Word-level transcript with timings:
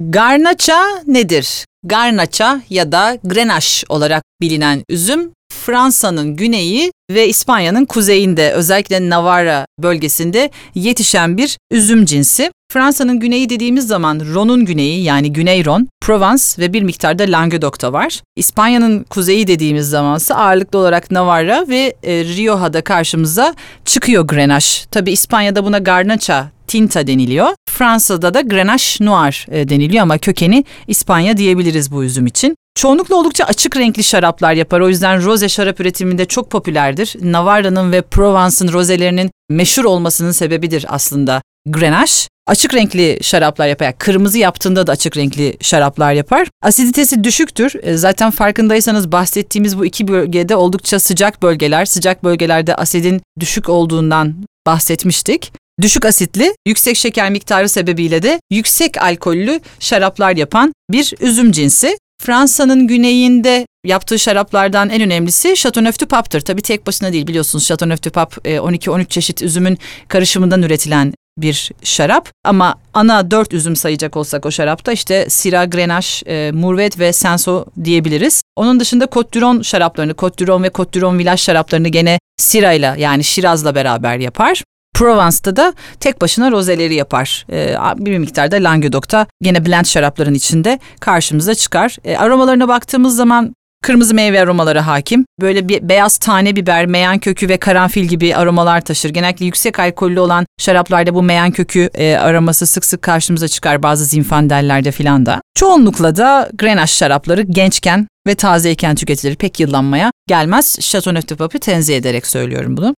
Garnaça 0.00 1.02
nedir? 1.06 1.64
Garnaça 1.84 2.62
ya 2.70 2.92
da 2.92 3.18
Grenache 3.24 3.86
olarak 3.88 4.22
bilinen 4.40 4.84
üzüm 4.88 5.30
Fransa'nın 5.52 6.36
güneyi 6.36 6.92
ve 7.10 7.28
İspanya'nın 7.28 7.84
kuzeyinde 7.84 8.52
özellikle 8.52 9.10
Navarra 9.10 9.66
bölgesinde 9.82 10.50
yetişen 10.74 11.36
bir 11.36 11.58
üzüm 11.70 12.04
cinsi. 12.04 12.50
Fransa'nın 12.72 13.20
güneyi 13.20 13.48
dediğimiz 13.48 13.86
zaman 13.86 14.20
Ron'un 14.34 14.64
güneyi 14.64 15.04
yani 15.04 15.32
Güney 15.32 15.64
Ron, 15.64 15.88
Provence 16.00 16.42
ve 16.58 16.72
bir 16.72 16.82
miktarda 16.82 17.22
Languedoc'ta 17.22 17.92
var. 17.92 18.22
İspanya'nın 18.36 19.04
kuzeyi 19.04 19.46
dediğimiz 19.46 19.88
zaman 19.90 20.16
ise 20.16 20.34
ağırlıklı 20.34 20.78
olarak 20.78 21.10
Navarra 21.10 21.68
ve 21.68 21.94
e, 22.02 22.24
Rioja'da 22.24 22.82
karşımıza 22.82 23.54
çıkıyor 23.84 24.26
Grenache. 24.26 24.86
Tabi 24.90 25.10
İspanya'da 25.10 25.64
buna 25.64 25.78
Garnacha 25.78 26.50
tinta 26.66 27.06
deniliyor. 27.06 27.48
Fransa'da 27.78 28.34
da 28.34 28.40
Grenache 28.40 29.04
Noir 29.04 29.46
e, 29.50 29.68
deniliyor 29.68 30.02
ama 30.02 30.18
kökeni 30.18 30.64
İspanya 30.86 31.36
diyebiliriz 31.36 31.92
bu 31.92 32.04
üzüm 32.04 32.26
için. 32.26 32.56
Çoğunlukla 32.74 33.16
oldukça 33.16 33.44
açık 33.44 33.76
renkli 33.76 34.04
şaraplar 34.04 34.52
yapar. 34.52 34.80
O 34.80 34.88
yüzden 34.88 35.24
roze 35.24 35.48
şarap 35.48 35.80
üretiminde 35.80 36.24
çok 36.24 36.50
popülerdir. 36.50 37.16
Navarra'nın 37.22 37.92
ve 37.92 38.02
Provence'ın 38.02 38.72
rozelerinin 38.72 39.30
meşhur 39.50 39.84
olmasının 39.84 40.30
sebebidir 40.30 40.86
aslında 40.88 41.42
Grenache. 41.68 42.28
Açık 42.46 42.74
renkli 42.74 43.18
şaraplar 43.22 43.66
yapar. 43.66 43.84
Yani 43.84 43.94
kırmızı 43.98 44.38
yaptığında 44.38 44.86
da 44.86 44.92
açık 44.92 45.16
renkli 45.16 45.56
şaraplar 45.60 46.12
yapar. 46.12 46.48
Asiditesi 46.62 47.24
düşüktür. 47.24 47.72
E, 47.82 47.96
zaten 47.96 48.30
farkındaysanız 48.30 49.12
bahsettiğimiz 49.12 49.78
bu 49.78 49.86
iki 49.86 50.08
bölgede 50.08 50.56
oldukça 50.56 51.00
sıcak 51.00 51.42
bölgeler. 51.42 51.84
Sıcak 51.84 52.24
bölgelerde 52.24 52.74
asidin 52.74 53.20
düşük 53.40 53.68
olduğundan 53.68 54.34
bahsetmiştik. 54.66 55.52
Düşük 55.80 56.04
asitli, 56.04 56.54
yüksek 56.66 56.96
şeker 56.96 57.30
miktarı 57.30 57.68
sebebiyle 57.68 58.22
de 58.22 58.40
yüksek 58.50 59.02
alkollü 59.02 59.60
şaraplar 59.80 60.36
yapan 60.36 60.72
bir 60.90 61.14
üzüm 61.20 61.52
cinsi. 61.52 61.98
Fransa'nın 62.22 62.86
güneyinde 62.86 63.66
yaptığı 63.84 64.18
şaraplardan 64.18 64.90
en 64.90 65.02
önemlisi 65.02 65.54
Chateauneuf 65.56 66.00
du 66.00 66.06
Pape'tır. 66.06 66.40
Tabii 66.40 66.62
tek 66.62 66.86
başına 66.86 67.12
değil 67.12 67.26
biliyorsunuz 67.26 67.66
Chateauneuf 67.66 68.02
du 68.02 68.10
Pape 68.10 68.56
12-13 68.56 69.06
çeşit 69.06 69.42
üzümün 69.42 69.78
karışımından 70.08 70.62
üretilen 70.62 71.14
bir 71.38 71.70
şarap. 71.82 72.28
Ama 72.44 72.78
ana 72.94 73.30
dört 73.30 73.54
üzüm 73.54 73.76
sayacak 73.76 74.16
olsak 74.16 74.46
o 74.46 74.50
şarapta 74.50 74.92
işte 74.92 75.26
Syrah, 75.28 75.70
Grenache, 75.70 76.30
e, 76.30 76.52
ve 76.98 77.12
Senso 77.12 77.64
diyebiliriz. 77.84 78.42
Onun 78.56 78.80
dışında 78.80 79.04
Côte 79.04 79.64
şaraplarını, 79.64 80.12
Côte 80.12 80.62
ve 80.62 80.68
Côte 80.68 81.18
Village 81.18 81.36
şaraplarını 81.36 81.88
gene 81.88 82.18
Syrah 82.36 82.72
ile 82.72 82.94
yani 82.98 83.24
Şiraz'la 83.24 83.74
beraber 83.74 84.18
yapar. 84.18 84.62
Provence'da 84.98 85.56
da 85.56 85.72
tek 86.00 86.20
başına 86.20 86.50
rozeleri 86.50 86.94
yapar. 86.94 87.46
E, 87.52 87.76
bir 87.96 88.18
miktarda 88.18 88.56
Languedoc'ta 88.56 89.26
gene 89.42 89.66
blend 89.66 89.84
şarapların 89.84 90.34
içinde 90.34 90.78
karşımıza 91.00 91.54
çıkar. 91.54 91.96
E, 92.04 92.16
aromalarına 92.16 92.68
baktığımız 92.68 93.16
zaman 93.16 93.54
Kırmızı 93.82 94.14
meyve 94.14 94.40
aromaları 94.40 94.78
hakim. 94.78 95.24
Böyle 95.40 95.68
bir 95.68 95.88
beyaz 95.88 96.18
tane 96.18 96.56
biber, 96.56 96.86
meyan 96.86 97.18
kökü 97.18 97.48
ve 97.48 97.56
karanfil 97.56 98.04
gibi 98.04 98.36
aromalar 98.36 98.80
taşır. 98.80 99.10
Genellikle 99.10 99.46
yüksek 99.46 99.78
alkollü 99.78 100.20
olan 100.20 100.46
şaraplarda 100.60 101.14
bu 101.14 101.22
meyan 101.22 101.50
kökü 101.50 101.90
e, 101.94 102.16
aroması 102.16 102.66
sık 102.66 102.84
sık 102.84 103.02
karşımıza 103.02 103.48
çıkar 103.48 103.82
bazı 103.82 104.04
zinfandellerde 104.04 104.92
filan 104.92 105.26
da. 105.26 105.40
Çoğunlukla 105.54 106.16
da 106.16 106.50
Grenache 106.54 106.92
şarapları 106.92 107.42
gençken 107.42 108.06
ve 108.26 108.34
tazeyken 108.34 108.94
tüketilir. 108.94 109.36
Pek 109.36 109.60
yıllanmaya 109.60 110.10
gelmez. 110.28 110.78
Chateauneuf 110.80 111.28
de 111.28 111.34
Pape'ı 111.34 111.60
tenzih 111.60 111.96
ederek 111.96 112.26
söylüyorum 112.26 112.76
bunu. 112.76 112.86